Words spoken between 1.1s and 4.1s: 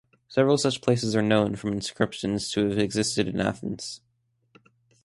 are known from inscriptions to have existed in Athens.